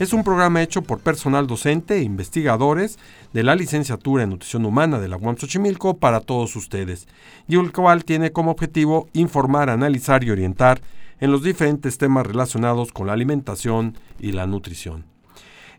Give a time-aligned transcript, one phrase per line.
[0.00, 2.98] es un programa hecho por personal docente e investigadores
[3.34, 7.06] de la licenciatura en Nutrición Humana de la UAM Xochimilco para todos ustedes,
[7.46, 10.80] y el cual tiene como objetivo informar, analizar y orientar
[11.20, 15.04] en los diferentes temas relacionados con la alimentación y la nutrición.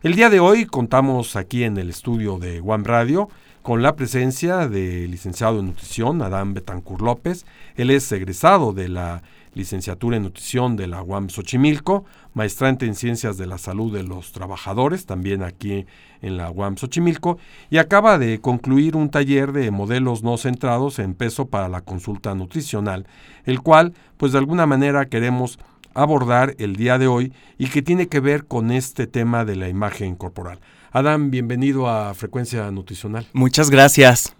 [0.04, 3.28] El día de hoy contamos aquí en el estudio de UAM Radio
[3.62, 7.44] con la presencia del licenciado en nutrición Adán Betancur López.
[7.74, 13.36] Él es egresado de la licenciatura en nutrición de la UAM Xochimilco, maestrante en ciencias
[13.36, 15.86] de la salud de los trabajadores, también aquí
[16.20, 17.38] en la UAM Xochimilco,
[17.70, 22.34] y acaba de concluir un taller de modelos no centrados en peso para la consulta
[22.34, 23.06] nutricional,
[23.44, 25.58] el cual, pues de alguna manera queremos
[25.94, 29.68] abordar el día de hoy y que tiene que ver con este tema de la
[29.68, 30.60] imagen corporal.
[30.90, 33.26] Adán, bienvenido a Frecuencia Nutricional.
[33.32, 34.34] Muchas gracias.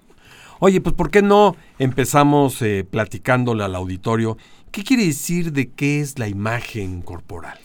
[0.64, 4.38] Oye, pues ¿por qué no empezamos eh, platicándole al auditorio
[4.70, 7.58] ¿Qué quiere decir de qué es la imagen corporal?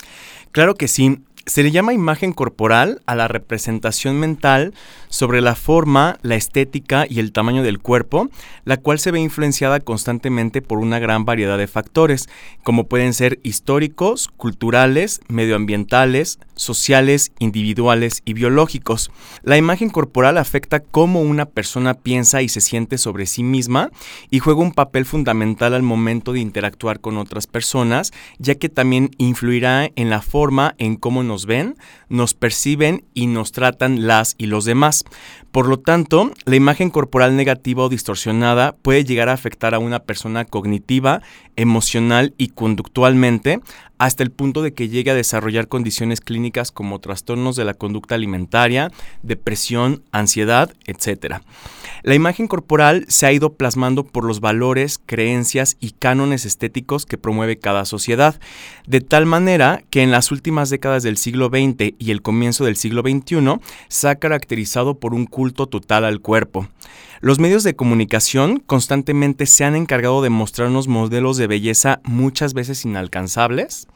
[0.52, 1.20] Claro que sí.
[1.46, 4.74] Se le llama imagen corporal a la representación mental
[5.10, 8.30] sobre la forma, la estética y el tamaño del cuerpo,
[8.66, 12.28] la cual se ve influenciada constantemente por una gran variedad de factores,
[12.64, 19.12] como pueden ser históricos, culturales, medioambientales, sociales, individuales y biológicos.
[19.44, 23.90] La imagen corporal afecta cómo una persona piensa y se siente sobre sí misma
[24.30, 29.12] y juega un papel fundamental al momento de interactuar con otras personas, ya que también
[29.18, 31.78] influirá en la forma en cómo nos ven,
[32.10, 35.06] nos perciben y nos tratan las y los demás.
[35.52, 40.00] Por lo tanto, la imagen corporal negativa o distorsionada puede llegar a afectar a una
[40.00, 41.22] persona cognitiva,
[41.56, 43.62] emocional y conductualmente,
[43.98, 48.16] hasta el punto de que llegue a desarrollar condiciones clínicas como trastornos de la conducta
[48.16, 48.92] alimentaria,
[49.24, 51.38] depresión, ansiedad, etc.
[52.04, 57.18] La imagen corporal se ha ido plasmando por los valores, creencias y cánones estéticos que
[57.18, 58.40] promueve cada sociedad,
[58.86, 62.76] de tal manera que en las últimas décadas del siglo XX y el comienzo del
[62.76, 66.68] siglo XXI se ha caracterizado por un culto total al cuerpo.
[67.22, 72.86] Los medios de comunicación constantemente se han encargado de mostrarnos modelos de belleza muchas veces
[72.86, 73.88] inalcanzables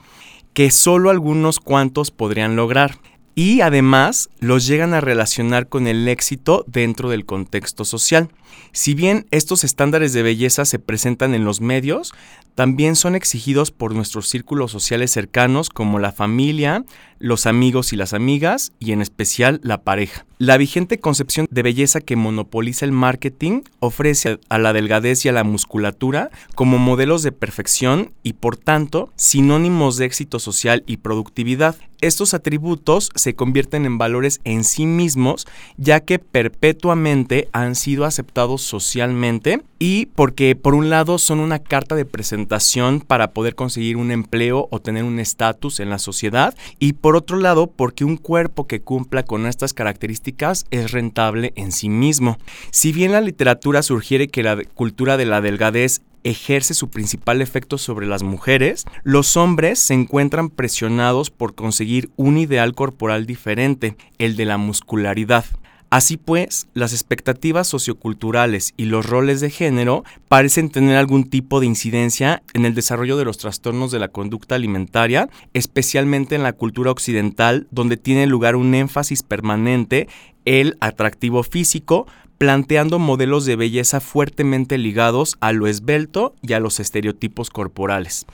[0.54, 3.00] que solo algunos cuantos podrían lograr
[3.34, 8.30] y además los llegan a relacionar con el éxito dentro del contexto social.
[8.72, 12.14] Si bien estos estándares de belleza se presentan en los medios,
[12.56, 16.84] también son exigidos por nuestros círculos sociales cercanos como la familia,
[17.22, 20.26] los amigos y las amigas y en especial la pareja.
[20.38, 25.32] La vigente concepción de belleza que monopoliza el marketing ofrece a la delgadez y a
[25.32, 31.76] la musculatura como modelos de perfección y por tanto sinónimos de éxito social y productividad.
[32.02, 35.46] Estos atributos se convierten en valores en sí mismos
[35.78, 41.96] ya que perpetuamente han sido aceptados socialmente y porque por un lado son una carta
[41.96, 46.94] de presentación para poder conseguir un empleo o tener un estatus en la sociedad y
[46.94, 51.90] por otro lado porque un cuerpo que cumpla con estas características es rentable en sí
[51.90, 52.38] mismo.
[52.72, 57.78] Si bien la literatura sugiere que la cultura de la delgadez ejerce su principal efecto
[57.78, 64.36] sobre las mujeres, los hombres se encuentran presionados por conseguir un ideal corporal diferente, el
[64.36, 65.46] de la muscularidad.
[65.92, 71.66] Así pues, las expectativas socioculturales y los roles de género parecen tener algún tipo de
[71.66, 76.92] incidencia en el desarrollo de los trastornos de la conducta alimentaria, especialmente en la cultura
[76.92, 80.08] occidental, donde tiene lugar un énfasis permanente
[80.46, 86.80] el atractivo físico, planteando modelos de belleza fuertemente ligados a lo esbelto y a los
[86.80, 88.26] estereotipos corporales.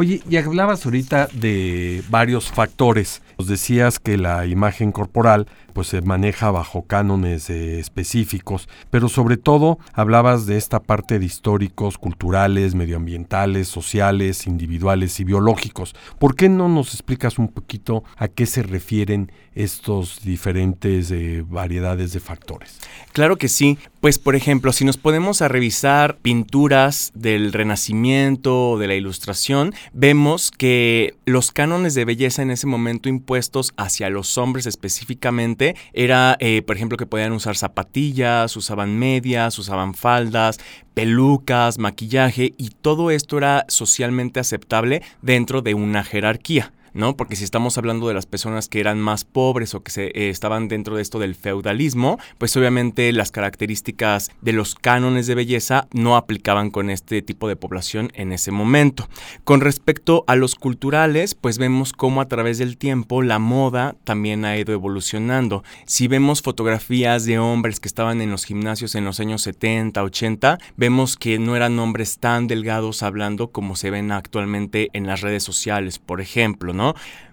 [0.00, 3.20] Oye, y hablabas ahorita de varios factores.
[3.36, 9.36] Nos decías que la imagen corporal pues se maneja bajo cánones eh, específicos, pero sobre
[9.36, 15.96] todo hablabas de esta parte de históricos, culturales, medioambientales, sociales, individuales y biológicos.
[16.20, 22.12] ¿Por qué no nos explicas un poquito a qué se refieren estos diferentes eh, variedades
[22.12, 22.78] de factores?
[23.12, 23.78] Claro que sí.
[24.00, 29.74] Pues por ejemplo, si nos podemos a revisar pinturas del Renacimiento o de la Ilustración,
[29.92, 36.36] vemos que los cánones de belleza en ese momento impuestos hacia los hombres específicamente era,
[36.38, 40.60] eh, por ejemplo, que podían usar zapatillas, usaban medias, usaban faldas,
[40.94, 46.72] pelucas, maquillaje y todo esto era socialmente aceptable dentro de una jerarquía.
[46.92, 47.16] ¿No?
[47.16, 50.30] Porque si estamos hablando de las personas que eran más pobres o que se, eh,
[50.30, 55.88] estaban dentro de esto del feudalismo, pues obviamente las características de los cánones de belleza
[55.92, 59.08] no aplicaban con este tipo de población en ese momento.
[59.44, 64.44] Con respecto a los culturales, pues vemos cómo a través del tiempo la moda también
[64.44, 65.62] ha ido evolucionando.
[65.86, 70.58] Si vemos fotografías de hombres que estaban en los gimnasios en los años 70, 80,
[70.76, 75.42] vemos que no eran hombres tan delgados hablando como se ven actualmente en las redes
[75.42, 76.87] sociales, por ejemplo, ¿no?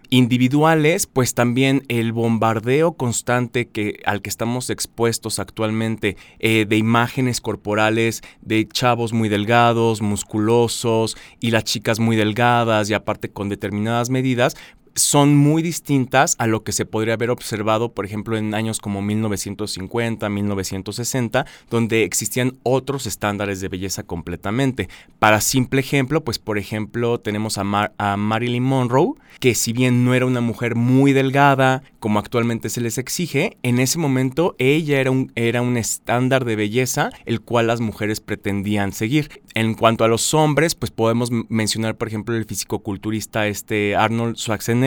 [0.10, 7.42] Individuales, pues también el bombardeo constante que, al que estamos expuestos actualmente eh, de imágenes
[7.42, 14.10] corporales de chavos muy delgados, musculosos y las chicas muy delgadas y aparte con determinadas
[14.10, 14.56] medidas,
[14.96, 19.02] son muy distintas a lo que se podría haber observado, por ejemplo, en años como
[19.02, 24.90] 1950, 1960, donde existían otros estándares de belleza completamente.
[25.20, 30.26] Para simple ejemplo, pues por ejemplo tenemos a, Marilyn Monroe, que si bien no era
[30.26, 35.32] una mujer muy delgada, como actualmente se les exige, en ese momento ella era un,
[35.36, 39.42] era un estándar de belleza el cual las mujeres pretendían seguir.
[39.54, 44.85] En cuanto a los hombres, pues podemos mencionar, por ejemplo, el fisicoculturista este Arnold Schwarzenegger,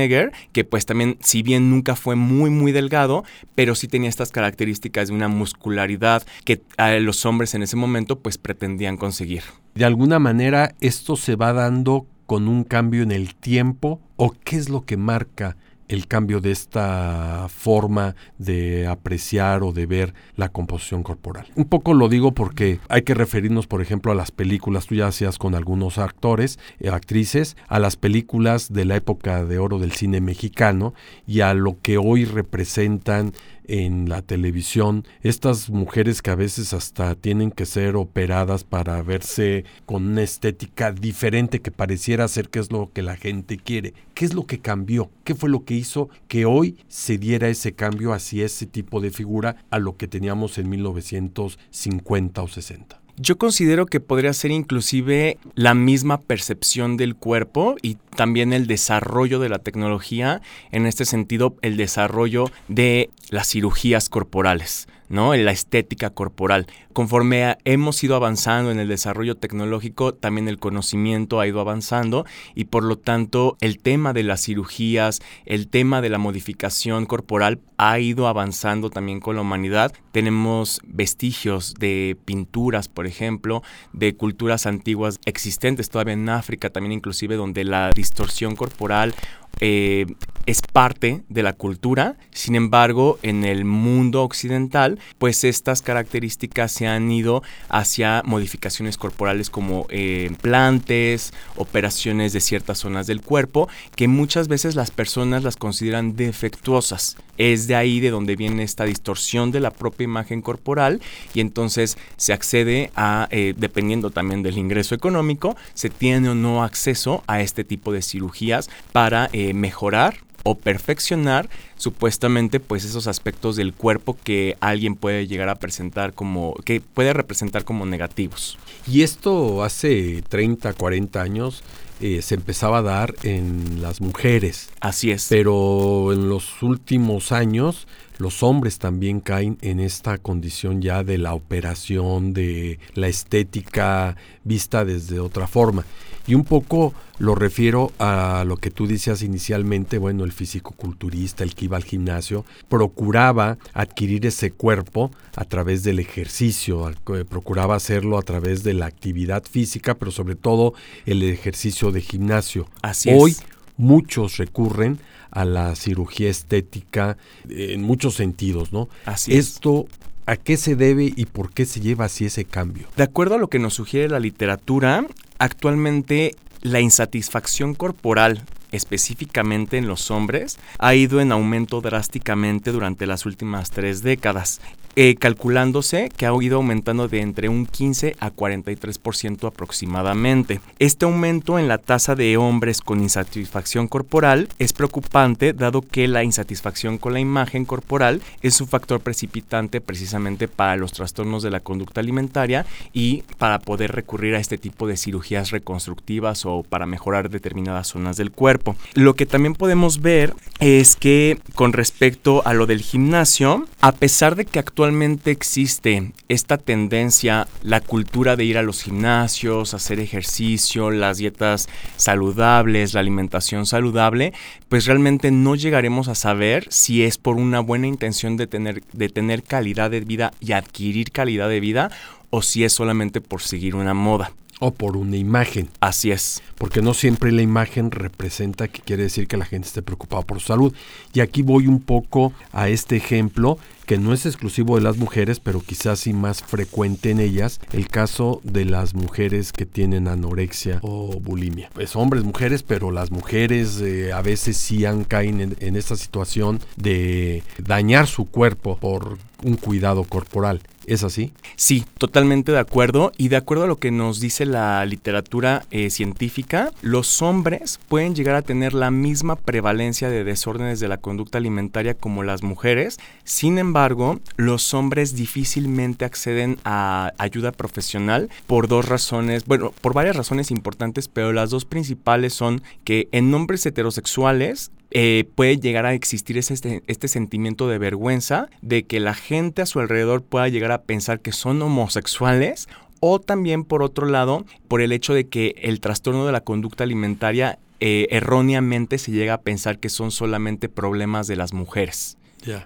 [0.52, 3.24] que pues también, si bien nunca fue muy, muy delgado,
[3.54, 6.62] pero sí tenía estas características de una muscularidad que
[7.00, 9.42] los hombres en ese momento pues pretendían conseguir.
[9.74, 14.56] De alguna manera, esto se va dando con un cambio en el tiempo o qué
[14.56, 15.56] es lo que marca
[15.88, 21.46] el cambio de esta forma de apreciar o de ver la composición corporal.
[21.54, 25.06] Un poco lo digo porque hay que referirnos, por ejemplo, a las películas, tú ya
[25.06, 29.92] hacías con algunos actores, eh, actrices, a las películas de la época de oro del
[29.92, 30.94] cine mexicano
[31.26, 33.32] y a lo que hoy representan
[33.68, 39.64] en la televisión, estas mujeres que a veces hasta tienen que ser operadas para verse
[39.86, 43.94] con una estética diferente que pareciera ser que es lo que la gente quiere.
[44.14, 45.10] ¿Qué es lo que cambió?
[45.22, 49.10] ¿Qué fue lo que hizo que hoy se diera ese cambio hacia ese tipo de
[49.10, 53.07] figura a lo que teníamos en 1950 o 60?
[53.20, 59.40] Yo considero que podría ser inclusive la misma percepción del cuerpo y también el desarrollo
[59.40, 64.86] de la tecnología, en este sentido el desarrollo de las cirugías corporales.
[65.08, 65.34] ¿No?
[65.34, 66.66] En la estética corporal.
[66.92, 72.64] Conforme hemos ido avanzando en el desarrollo tecnológico, también el conocimiento ha ido avanzando y
[72.64, 78.00] por lo tanto el tema de las cirugías, el tema de la modificación corporal ha
[78.00, 79.92] ido avanzando también con la humanidad.
[80.10, 83.62] Tenemos vestigios de pinturas, por ejemplo,
[83.92, 89.14] de culturas antiguas existentes todavía en África, también inclusive donde la distorsión corporal
[89.60, 90.06] eh,
[90.48, 96.86] es parte de la cultura, sin embargo, en el mundo occidental, pues estas características se
[96.86, 104.08] han ido hacia modificaciones corporales como eh, implantes, operaciones de ciertas zonas del cuerpo, que
[104.08, 107.18] muchas veces las personas las consideran defectuosas.
[107.36, 111.00] Es de ahí de donde viene esta distorsión de la propia imagen corporal
[111.34, 116.64] y entonces se accede a, eh, dependiendo también del ingreso económico, se tiene o no
[116.64, 123.56] acceso a este tipo de cirugías para eh, mejorar o perfeccionar supuestamente pues esos aspectos
[123.56, 128.58] del cuerpo que alguien puede llegar a presentar como que puede representar como negativos.
[128.86, 131.62] Y esto hace 30, 40 años
[132.00, 134.70] eh, se empezaba a dar en las mujeres.
[134.80, 135.26] Así es.
[135.28, 137.88] Pero en los últimos años
[138.18, 144.84] los hombres también caen en esta condición ya de la operación, de la estética vista
[144.84, 145.84] desde otra forma.
[146.26, 151.54] Y un poco lo refiero a lo que tú decías inicialmente, bueno, el físico-culturista, el
[151.54, 156.92] que iba al gimnasio, procuraba adquirir ese cuerpo a través del ejercicio,
[157.30, 160.74] procuraba hacerlo a través de la actividad física, pero sobre todo
[161.06, 162.68] el ejercicio de gimnasio.
[162.82, 163.34] Así Hoy
[163.78, 164.98] muchos recurren
[165.30, 167.16] a la cirugía estética
[167.48, 168.88] en muchos sentidos, ¿no?
[169.06, 169.86] Así Esto
[170.28, 172.86] ¿A qué se debe y por qué se lleva así ese cambio?
[172.98, 175.06] De acuerdo a lo que nos sugiere la literatura,
[175.38, 183.26] actualmente la insatisfacción corporal específicamente en los hombres, ha ido en aumento drásticamente durante las
[183.26, 184.60] últimas tres décadas.
[185.00, 190.60] Eh, calculándose que ha ido aumentando de entre un 15 a 43% aproximadamente.
[190.80, 196.24] Este aumento en la tasa de hombres con insatisfacción corporal es preocupante dado que la
[196.24, 201.60] insatisfacción con la imagen corporal es un factor precipitante precisamente para los trastornos de la
[201.60, 207.30] conducta alimentaria y para poder recurrir a este tipo de cirugías reconstructivas o para mejorar
[207.30, 208.74] determinadas zonas del cuerpo.
[208.94, 214.34] Lo que también podemos ver es que con respecto a lo del gimnasio, a pesar
[214.34, 220.00] de que actualmente actualmente existe esta tendencia, la cultura de ir a los gimnasios, hacer
[220.00, 224.32] ejercicio, las dietas saludables, la alimentación saludable,
[224.70, 229.10] pues realmente no llegaremos a saber si es por una buena intención de tener, de
[229.10, 231.90] tener calidad de vida y adquirir calidad de vida
[232.30, 234.32] o si es solamente por seguir una moda.
[234.60, 235.68] O por una imagen.
[235.80, 236.42] Así es.
[236.56, 240.40] Porque no siempre la imagen representa que quiere decir que la gente esté preocupada por
[240.40, 240.74] su salud.
[241.12, 245.40] Y aquí voy un poco a este ejemplo que no es exclusivo de las mujeres,
[245.40, 250.78] pero quizás sí más frecuente en ellas, el caso de las mujeres que tienen anorexia
[250.82, 251.70] o bulimia.
[251.72, 255.96] Pues hombres, mujeres, pero las mujeres eh, a veces sí han caído en, en esta
[255.96, 260.60] situación de dañar su cuerpo por un cuidado corporal.
[260.88, 261.32] ¿Es así?
[261.56, 263.12] Sí, totalmente de acuerdo.
[263.18, 268.14] Y de acuerdo a lo que nos dice la literatura eh, científica, los hombres pueden
[268.14, 272.98] llegar a tener la misma prevalencia de desórdenes de la conducta alimentaria como las mujeres.
[273.24, 280.16] Sin embargo, los hombres difícilmente acceden a ayuda profesional por dos razones, bueno, por varias
[280.16, 285.92] razones importantes, pero las dos principales son que en hombres heterosexuales eh, puede llegar a
[285.92, 290.72] existir este, este, sentimiento de vergüenza de que la gente a su alrededor pueda llegar
[290.72, 292.68] a pensar que son homosexuales
[293.00, 296.84] o también por otro lado por el hecho de que el trastorno de la conducta
[296.84, 302.16] alimentaria eh, erróneamente se llega a pensar que son solamente problemas de las mujeres.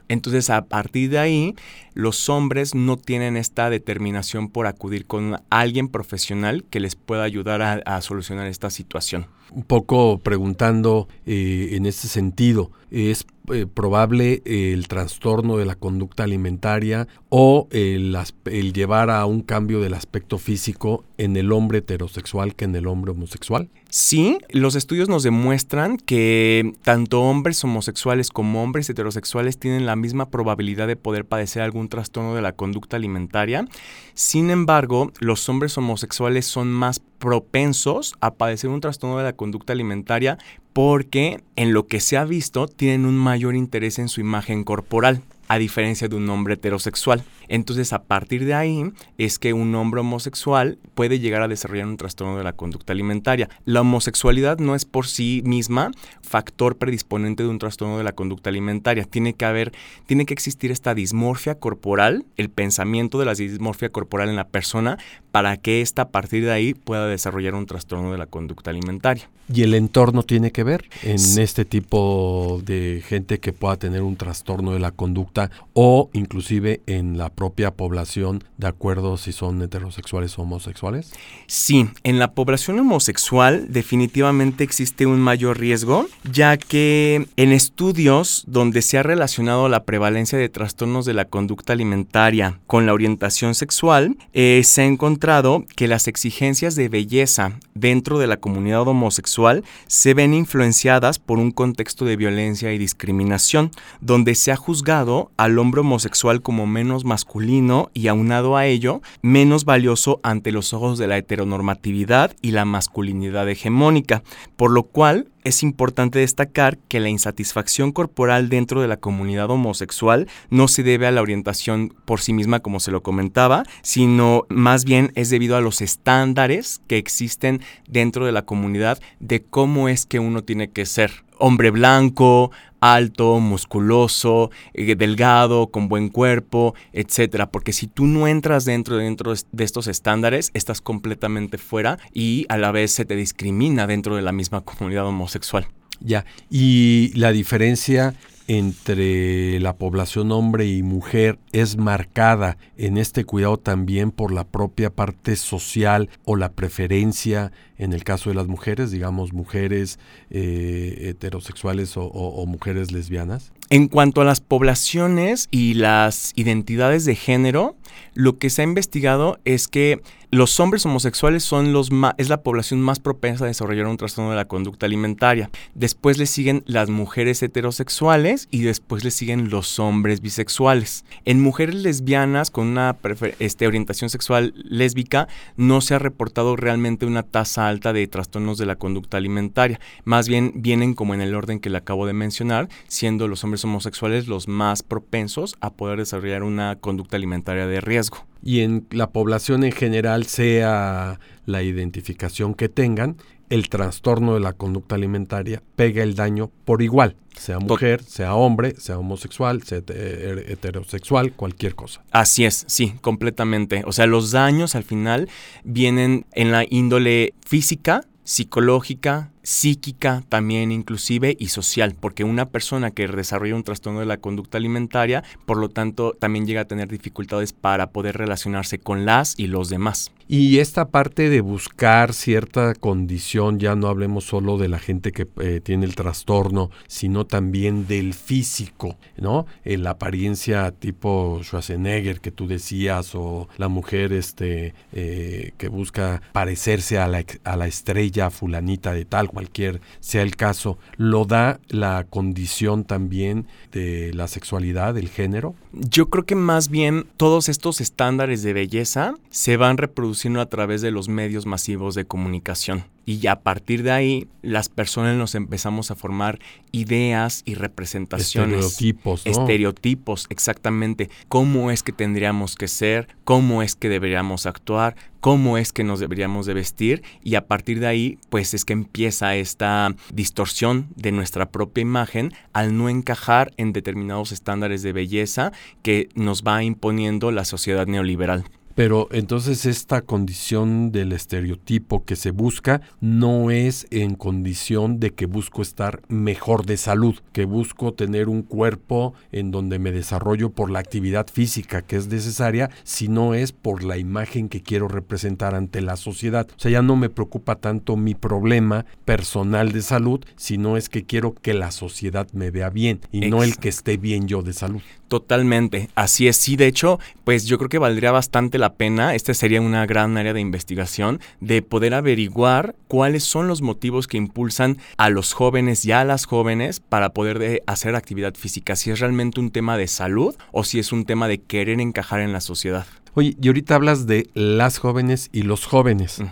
[0.06, 1.56] Entonces, a partir de ahí,
[1.92, 7.82] los hombres no tienen esta determinación por acudir con alguien profesional que les pueda ayudar
[7.84, 14.86] a solucionar esta situación un poco preguntando eh, en este sentido, ¿es eh, probable el
[14.86, 21.04] trastorno de la conducta alimentaria o el, el, llevar a un cambio del aspecto físico
[21.16, 23.70] en el hombre heterosexual que en el hombre homosexual?
[23.88, 30.30] Sí, los estudios nos demuestran que tanto hombres homosexuales como hombres heterosexuales tienen la misma
[30.30, 33.66] probabilidad de poder padecer algún trastorno de la conducta alimentaria.
[34.14, 39.72] Sin embargo, los hombres homosexuales son más propensos a padecer un trastorno de la conducta
[39.72, 40.38] alimentaria
[40.72, 45.22] porque en lo que se ha visto tienen un mayor interés en su imagen corporal
[45.52, 47.22] a diferencia de un hombre heterosexual.
[47.46, 48.84] Entonces, a partir de ahí
[49.18, 53.50] es que un hombre homosexual puede llegar a desarrollar un trastorno de la conducta alimentaria.
[53.66, 55.90] La homosexualidad no es por sí misma
[56.22, 59.04] factor predisponente de un trastorno de la conducta alimentaria.
[59.04, 59.72] Tiene que haber,
[60.06, 64.96] tiene que existir esta dismorfia corporal, el pensamiento de la dismorfia corporal en la persona
[65.32, 69.28] para que ésta a partir de ahí pueda desarrollar un trastorno de la conducta alimentaria.
[69.52, 74.16] ¿Y el entorno tiene que ver en este tipo de gente que pueda tener un
[74.16, 75.41] trastorno de la conducta
[75.74, 81.12] o inclusive en la propia población, de acuerdo si son heterosexuales o homosexuales?
[81.46, 88.82] Sí, en la población homosexual definitivamente existe un mayor riesgo, ya que en estudios donde
[88.82, 94.16] se ha relacionado la prevalencia de trastornos de la conducta alimentaria con la orientación sexual,
[94.32, 100.14] eh, se ha encontrado que las exigencias de belleza dentro de la comunidad homosexual se
[100.14, 103.70] ven influenciadas por un contexto de violencia y discriminación,
[104.00, 109.64] donde se ha juzgado al hombre homosexual como menos masculino y aunado a ello, menos
[109.64, 114.22] valioso ante los ojos de la heteronormatividad y la masculinidad hegemónica,
[114.56, 120.28] por lo cual es importante destacar que la insatisfacción corporal dentro de la comunidad homosexual
[120.50, 124.84] no se debe a la orientación por sí misma, como se lo comentaba, sino más
[124.84, 130.06] bien es debido a los estándares que existen dentro de la comunidad de cómo es
[130.06, 131.24] que uno tiene que ser.
[131.44, 137.50] Hombre blanco, alto, musculoso, eh, delgado, con buen cuerpo, etcétera.
[137.50, 142.58] Porque si tú no entras dentro, dentro de estos estándares, estás completamente fuera y a
[142.58, 145.66] la vez se te discrimina dentro de la misma comunidad homosexual.
[145.98, 148.14] Ya, y la diferencia
[148.48, 154.90] entre la población hombre y mujer es marcada en este cuidado también por la propia
[154.90, 159.98] parte social o la preferencia en el caso de las mujeres, digamos mujeres
[160.30, 163.52] eh, heterosexuales o mujeres lesbianas?
[163.72, 167.74] En cuanto a las poblaciones y las identidades de género,
[168.12, 172.80] lo que se ha investigado es que los hombres homosexuales son los es la población
[172.80, 175.50] más propensa a desarrollar un trastorno de la conducta alimentaria.
[175.74, 181.04] Después le siguen las mujeres heterosexuales y después le siguen los hombres bisexuales.
[181.26, 182.96] En mujeres lesbianas con una
[183.40, 188.66] este, orientación sexual lésbica no se ha reportado realmente una tasa alta de trastornos de
[188.66, 189.80] la conducta alimentaria.
[190.04, 193.64] Más bien vienen como en el orden que le acabo de mencionar, siendo los hombres
[193.64, 199.10] homosexuales los más propensos a poder desarrollar una conducta alimentaria de riesgo y en la
[199.10, 203.16] población en general sea la identificación que tengan,
[203.52, 208.74] el trastorno de la conducta alimentaria pega el daño por igual, sea mujer, sea hombre,
[208.78, 212.02] sea homosexual, sea heterosexual, cualquier cosa.
[212.12, 213.82] Así es, sí, completamente.
[213.84, 215.28] O sea, los daños al final
[215.64, 223.06] vienen en la índole física, psicológica, psíquica también inclusive y social, porque una persona que
[223.06, 227.52] desarrolla un trastorno de la conducta alimentaria, por lo tanto, también llega a tener dificultades
[227.52, 230.10] para poder relacionarse con las y los demás.
[230.28, 235.26] Y esta parte de buscar cierta condición, ya no hablemos solo de la gente que
[235.40, 239.46] eh, tiene el trastorno, sino también del físico, ¿no?
[239.64, 246.22] En la apariencia tipo Schwarzenegger que tú decías, o la mujer este, eh, que busca
[246.32, 251.60] parecerse a la, a la estrella fulanita de tal, cualquier sea el caso, ¿lo da
[251.68, 255.54] la condición también de la sexualidad, del género?
[255.72, 260.82] Yo creo que más bien todos estos estándares de belleza se van reproduciendo a través
[260.82, 262.84] de los medios masivos de comunicación.
[263.04, 266.38] Y a partir de ahí, las personas nos empezamos a formar
[266.70, 268.64] ideas y representaciones.
[268.64, 269.26] Estereotipos.
[269.26, 271.10] Estereotipos, exactamente.
[271.28, 275.98] Cómo es que tendríamos que ser, cómo es que deberíamos actuar, cómo es que nos
[275.98, 277.02] deberíamos de vestir.
[277.24, 282.32] Y a partir de ahí, pues es que empieza esta distorsión de nuestra propia imagen
[282.52, 285.52] al no encajar en determinados estándares de belleza
[285.82, 288.44] que nos va imponiendo la sociedad neoliberal.
[288.74, 295.26] Pero entonces esta condición del estereotipo que se busca no es en condición de que
[295.26, 300.70] busco estar mejor de salud, que busco tener un cuerpo en donde me desarrollo por
[300.70, 305.80] la actividad física que es necesaria, sino es por la imagen que quiero representar ante
[305.80, 306.48] la sociedad.
[306.56, 311.04] O sea, ya no me preocupa tanto mi problema personal de salud, sino es que
[311.04, 314.52] quiero que la sociedad me vea bien y no el que esté bien yo de
[314.52, 314.82] salud.
[315.12, 316.38] Totalmente, así es.
[316.38, 320.16] Sí, de hecho, pues yo creo que valdría bastante la pena, esta sería una gran
[320.16, 325.84] área de investigación, de poder averiguar cuáles son los motivos que impulsan a los jóvenes
[325.84, 329.86] y a las jóvenes para poder hacer actividad física, si es realmente un tema de
[329.86, 332.86] salud o si es un tema de querer encajar en la sociedad.
[333.12, 336.22] Oye, y ahorita hablas de las jóvenes y los jóvenes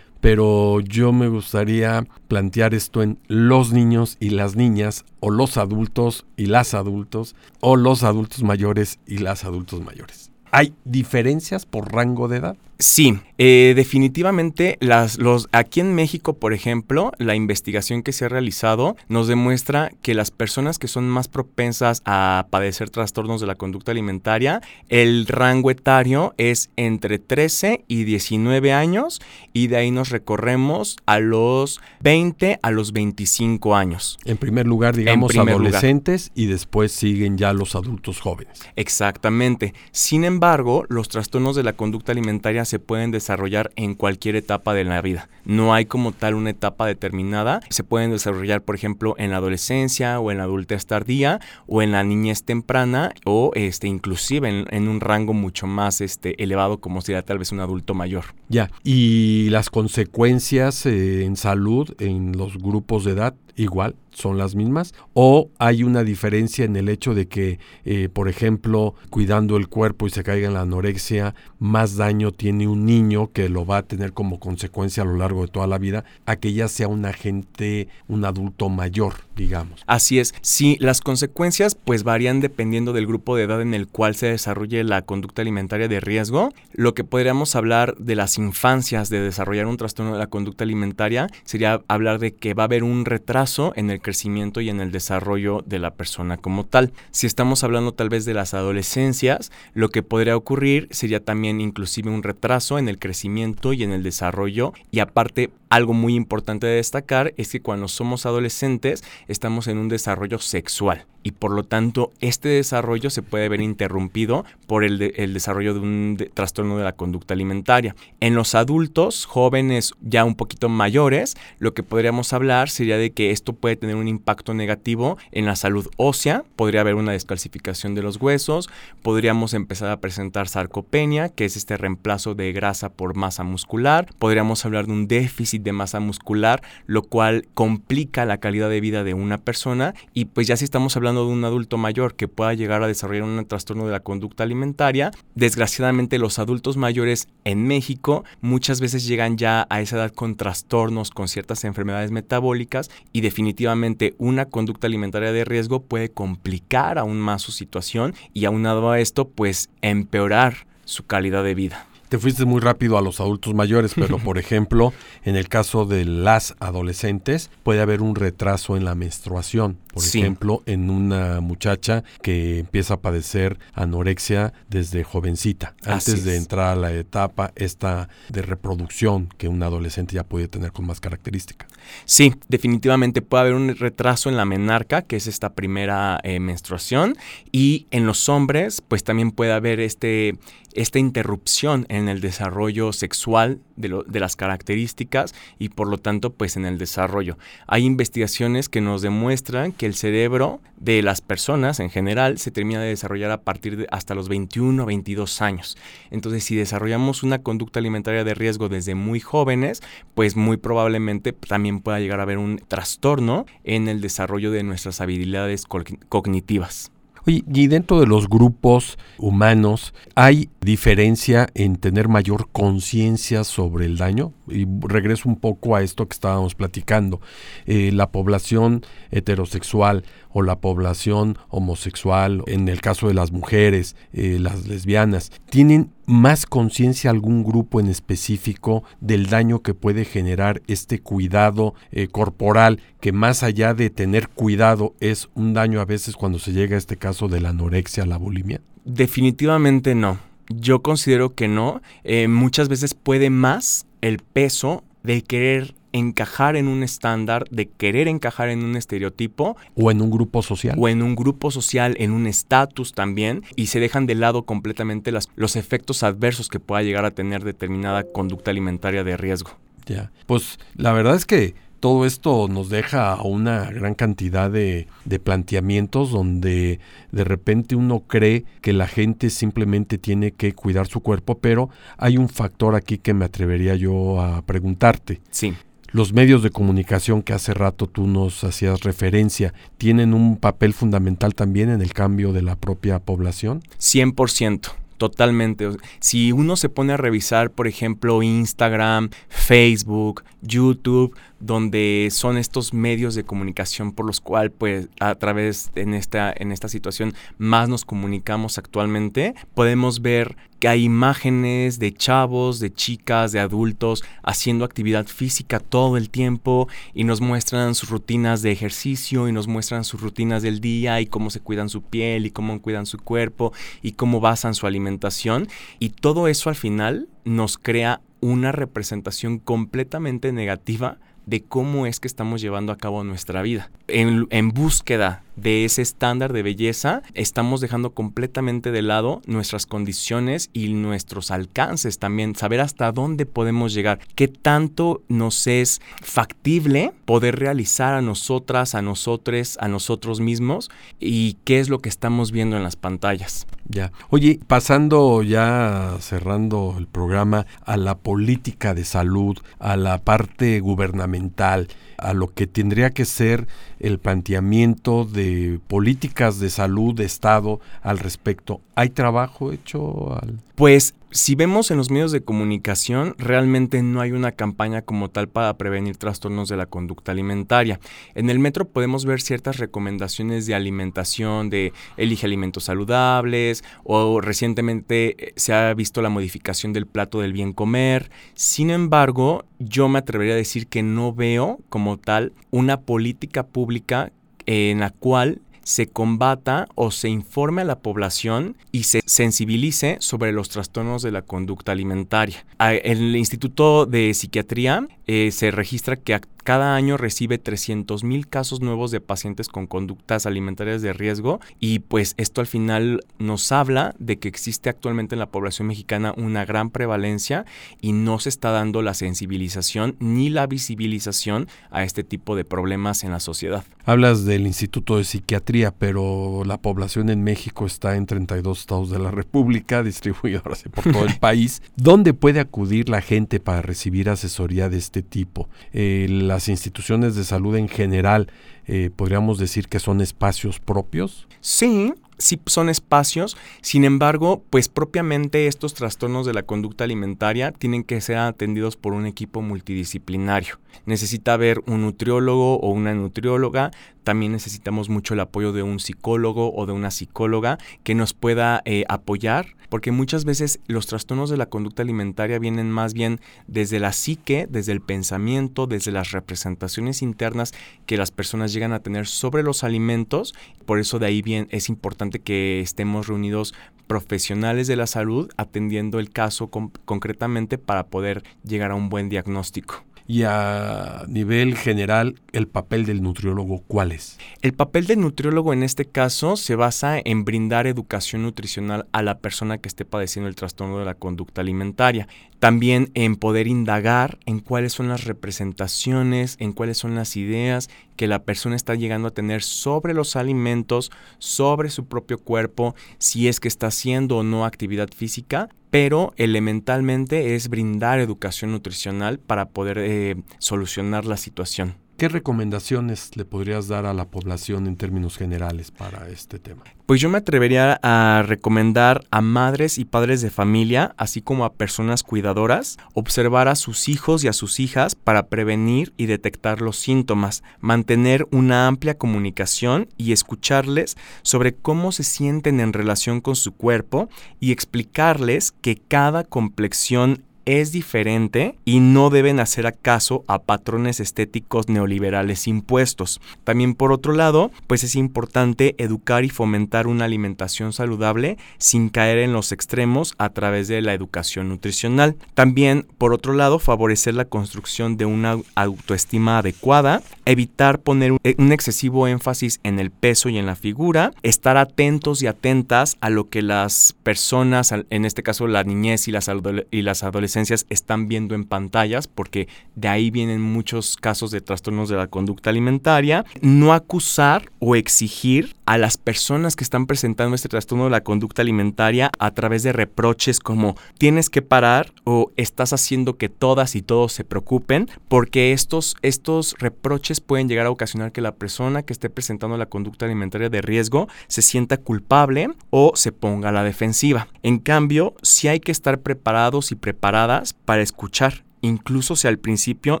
[0.20, 6.26] pero yo me gustaría plantear esto en los niños y las niñas, o los adultos
[6.36, 10.30] y las adultos, o los adultos mayores y las adultos mayores.
[10.50, 12.56] ¿Hay diferencias por rango de edad?
[12.78, 18.28] Sí, eh, definitivamente las, los, aquí en México, por ejemplo, la investigación que se ha
[18.28, 23.54] realizado nos demuestra que las personas que son más propensas a padecer trastornos de la
[23.54, 29.22] conducta alimentaria, el rango etario es entre 13 y 19 años
[29.54, 34.18] y de ahí nos recorremos a los 20 a los 25 años.
[34.26, 38.60] En primer lugar, digamos, adolescentes y después siguen ya los adultos jóvenes.
[38.76, 39.72] Exactamente.
[39.92, 44.84] Sin embargo, los trastornos de la conducta alimentaria se pueden desarrollar en cualquier etapa de
[44.84, 45.28] la vida.
[45.44, 47.60] No hay como tal una etapa determinada.
[47.70, 51.92] Se pueden desarrollar, por ejemplo, en la adolescencia o en la adultez tardía o en
[51.92, 57.22] la niñez temprana o este, inclusive en, un rango mucho más este, elevado como sería
[57.22, 58.24] tal vez un adulto mayor.
[58.48, 64.54] Ya, y las consecuencias eh, en salud en los grupos de edad igual son las
[64.54, 69.68] mismas o hay una diferencia en el hecho de que, eh, por ejemplo, cuidando el
[69.68, 73.78] cuerpo y se caiga en la anorexia, más daño tiene un niño que lo va
[73.78, 76.88] a tener como consecuencia a lo largo de toda la vida a que ya sea
[76.88, 79.82] un agente, un adulto mayor, digamos.
[79.86, 84.14] Así es, sí, las consecuencias pues varían dependiendo del grupo de edad en el cual
[84.14, 86.52] se desarrolle la conducta alimentaria de riesgo.
[86.72, 91.28] Lo que podríamos hablar de las infancias de desarrollar un trastorno de la conducta alimentaria
[91.44, 94.92] sería hablar de que va a haber un retraso en el crecimiento y en el
[94.92, 96.92] desarrollo de la persona como tal.
[97.10, 102.08] Si estamos hablando tal vez de las adolescencias, lo que podría ocurrir sería también inclusive
[102.08, 106.76] un retraso en el crecimiento y en el desarrollo y aparte algo muy importante de
[106.76, 112.12] destacar es que cuando somos adolescentes estamos en un desarrollo sexual y por lo tanto
[112.20, 114.98] este desarrollo se puede ver interrumpido por el,
[115.34, 117.96] desarrollo de un trastorno de la conducta alimentaria.
[118.20, 123.32] En los adultos jóvenes ya un poquito mayores, lo que podríamos hablar sería de que
[123.32, 128.02] esto puede tener un impacto negativo en la salud ósea, podría haber una descalcificación de
[128.02, 128.70] los huesos,
[129.02, 134.64] podríamos empezar a presentar sarcopenia, que es este reemplazo de grasa por masa muscular, podríamos
[134.64, 139.14] hablar de un déficit de masa muscular, lo cual complica la calidad de vida de
[139.14, 139.94] una persona.
[140.12, 143.24] Y pues ya si estamos hablando de un adulto mayor que pueda llegar a desarrollar
[143.24, 149.36] un trastorno de la conducta alimentaria, desgraciadamente los adultos mayores en México muchas veces llegan
[149.36, 155.32] ya a esa edad con trastornos, con ciertas enfermedades metabólicas y definitivamente una conducta alimentaria
[155.32, 161.06] de riesgo puede complicar aún más su situación y aunado a esto pues empeorar su
[161.06, 164.92] calidad de vida te fuiste muy rápido a los adultos mayores, pero por ejemplo,
[165.24, 169.78] en el caso de las adolescentes, puede haber un retraso en la menstruación.
[169.96, 176.72] Por ejemplo, en una muchacha que empieza a padecer anorexia desde jovencita, antes de entrar
[176.72, 181.70] a la etapa esta de reproducción que un adolescente ya puede tener con más características.
[182.04, 187.16] Sí, definitivamente puede haber un retraso en la menarca, que es esta primera eh, menstruación,
[187.50, 190.34] y en los hombres, pues también puede haber este
[190.76, 196.56] esta interrupción en el desarrollo sexual de, de, las características y por lo tanto pues
[196.56, 197.38] en el desarrollo.
[197.66, 202.80] Hay investigaciones que nos demuestran que el cerebro de las personas en general se termina
[202.80, 205.76] de desarrollar a partir de hasta los 21 o 22 años.
[206.10, 209.82] Entonces si desarrollamos una conducta alimentaria de riesgo desde muy jóvenes,
[210.14, 215.00] pues muy probablemente también pueda llegar a haber un trastorno en el desarrollo de nuestras
[215.00, 215.64] habilidades
[216.08, 216.90] cognitivas
[217.26, 224.32] y dentro de los grupos humanos, ¿hay diferencia en tener mayor conciencia sobre el daño?
[224.48, 227.20] Y regreso un poco a esto que estábamos platicando.
[227.66, 234.38] Eh, la población heterosexual o la población homosexual, en el caso de las mujeres, eh,
[234.40, 241.00] las lesbianas, tienen más conciencia algún grupo en específico del daño que puede generar este
[241.00, 246.38] cuidado eh, corporal, que más allá de tener cuidado es un daño a veces cuando
[246.38, 248.60] se llega a este caso de la anorexia, la bulimia?
[248.84, 250.18] Definitivamente no.
[250.48, 251.82] Yo considero que no.
[252.04, 258.08] Eh, muchas veces puede más el peso de querer encajar en un estándar, de querer
[258.08, 259.56] encajar en un estereotipo.
[259.74, 260.76] O en un grupo social.
[260.78, 265.12] O en un grupo social, en un estatus también, y se dejan de lado completamente
[265.12, 269.52] las, los efectos adversos que pueda llegar a tener determinada conducta alimentaria de riesgo.
[269.86, 275.20] Ya, pues la verdad es que todo esto nos deja una gran cantidad de, de,
[275.20, 276.80] planteamientos donde
[277.12, 281.68] de repente uno cree que la gente simplemente tiene que cuidar su cuerpo, pero
[281.98, 285.20] hay un factor aquí que me atrevería yo a preguntarte.
[285.30, 285.54] Sí
[285.96, 291.34] los medios de comunicación que hace rato tú nos hacías referencia, ¿tienen un papel fundamental
[291.34, 293.62] también en el cambio de la propia población?
[293.80, 294.72] 100%.
[294.98, 295.70] Totalmente.
[296.00, 303.14] Si uno se pone a revisar, por ejemplo, Instagram, Facebook, YouTube, donde son estos medios
[303.14, 307.84] de comunicación por los cuales, pues, a través en esta, en esta situación más nos
[307.84, 315.06] comunicamos actualmente, podemos ver que hay imágenes de chavos, de chicas, de adultos haciendo actividad
[315.06, 320.00] física todo el tiempo y nos muestran sus rutinas de ejercicio y nos muestran sus
[320.00, 323.92] rutinas del día y cómo se cuidan su piel y cómo cuidan su cuerpo y
[323.92, 325.48] cómo basan su alimentación.
[325.78, 332.08] Y todo eso al final nos crea una representación completamente negativa de cómo es que
[332.08, 333.70] estamos llevando a cabo nuestra vida.
[333.88, 340.72] En, búsqueda de ese estándar de belleza, estamos dejando completamente de lado nuestras condiciones y
[340.72, 347.94] nuestros alcances también, saber hasta dónde podemos llegar, qué tanto nos es factible poder realizar
[347.94, 350.70] a nosotras, a nosotros, a nosotros mismos
[351.00, 353.46] y qué es lo que estamos viendo en las pantallas.
[353.68, 353.92] Ya.
[354.10, 361.68] Oye, pasando ya cerrando el programa a la política de salud, a la parte gubernamental,
[361.98, 363.48] a lo que tendría que ser
[363.80, 365.25] el planteamiento de
[365.68, 368.60] políticas de salud de Estado al respecto.
[368.74, 370.38] ¿Hay trabajo hecho al...
[370.54, 375.28] Pues si vemos en los medios de comunicación, realmente no hay una campaña como tal
[375.28, 377.80] para prevenir trastornos de la conducta alimentaria.
[378.14, 385.28] En el metro podemos ver ciertas recomendaciones de alimentación, de elige alimentos saludables, o recientemente
[385.28, 388.10] eh, se ha visto la modificación del plato del bien comer.
[388.34, 394.12] Sin embargo, yo me atrevería a decir que no veo como tal una política pública
[394.46, 400.30] en la cual se combata o se informe a la población y se sensibilice sobre
[400.32, 402.46] los trastornos de la conducta alimentaria.
[402.60, 408.92] El Instituto de Psiquiatría eh, se registra que cada año recibe 300 mil casos nuevos
[408.92, 414.20] de pacientes con conductas alimentarias de riesgo y pues esto al final nos habla de
[414.20, 417.46] que existe actualmente en la población mexicana una gran prevalencia
[417.80, 423.02] y no se está dando la sensibilización ni la visibilización a este tipo de problemas
[423.02, 423.64] en la sociedad.
[423.84, 429.00] Hablas del Instituto de Psiquiatría, pero la población en México está en 32 estados de
[429.00, 431.60] la República, distribuida por todo el país.
[431.76, 435.48] ¿Dónde puede acudir la gente para recibir asesoría de este tipo?
[435.72, 438.30] Eh, las instituciones de salud en general,
[438.66, 441.28] eh, podríamos decir que son espacios propios.
[441.40, 447.84] Sí, sí son espacios, sin embargo, pues propiamente estos trastornos de la conducta alimentaria tienen
[447.84, 450.58] que ser atendidos por un equipo multidisciplinario.
[450.84, 453.70] Necesita haber un nutriólogo o una nutrióloga,
[454.04, 458.62] también necesitamos mucho el apoyo de un psicólogo o de una psicóloga que nos pueda
[458.64, 463.80] eh, apoyar, porque muchas veces los trastornos de la conducta alimentaria vienen más bien desde
[463.80, 467.52] la psique, desde el pensamiento, desde las representaciones internas
[467.86, 470.34] que las personas llegan a tener sobre los alimentos.
[470.66, 473.54] Por eso de ahí bien es importante que estemos reunidos
[473.86, 479.85] profesionales de la salud atendiendo el caso concretamente para poder llegar a un buen diagnóstico
[480.06, 484.18] y a nivel general el papel del nutriólogo cuál es?
[484.42, 489.18] El papel del nutriólogo en este caso se basa en brindar educación nutricional a la
[489.18, 492.08] persona que esté padeciendo el trastorno de la conducta alimentaria.
[492.38, 498.06] También en poder indagar en cuáles son las representaciones, en cuáles son las ideas que
[498.06, 503.40] la persona está llegando a tener sobre los alimentos, sobre su propio cuerpo, si es
[503.40, 509.78] que está haciendo o no actividad física, pero elementalmente es brindar educación nutricional para poder
[509.78, 511.85] eh, solucionar la situación.
[511.96, 516.62] ¿Qué recomendaciones le podrías dar a la población en términos generales para este tema?
[516.84, 521.54] Pues yo me atrevería a recomendar a madres y padres de familia, así como a
[521.54, 526.76] personas cuidadoras, observar a sus hijos y a sus hijas para prevenir y detectar los
[526.76, 533.52] síntomas, mantener una amplia comunicación y escucharles sobre cómo se sienten en relación con su
[533.52, 541.00] cuerpo y explicarles que cada complexión es diferente y no deben hacer caso a patrones
[541.00, 543.20] estéticos neoliberales impuestos.
[543.44, 549.18] También por otro lado, pues es importante educar y fomentar una alimentación saludable sin caer
[549.18, 552.16] en los extremos a través de la educación nutricional.
[552.34, 559.06] También por otro lado, favorecer la construcción de una autoestima adecuada, evitar poner un excesivo
[559.06, 563.42] énfasis en el peso y en la figura, estar atentos y atentas a lo que
[563.42, 566.28] las personas, en este caso la niñez y las,
[566.70, 571.88] y las adolescentes, están viendo en pantallas, porque de ahí vienen muchos casos de trastornos
[571.88, 573.24] de la conducta alimentaria.
[573.40, 578.42] No acusar o exigir a las personas que están presentando este trastorno de la conducta
[578.42, 583.82] alimentaria a través de reproches como tienes que parar o estás haciendo que todas y
[583.82, 588.92] todos se preocupen, porque estos, estos reproches pueden llegar a ocasionar que la persona que
[588.92, 593.64] esté presentando la conducta alimentaria de riesgo se sienta culpable o se ponga a la
[593.64, 594.28] defensiva.
[594.42, 597.25] En cambio, si hay que estar preparados y preparados
[597.64, 600.00] para escuchar incluso si al principio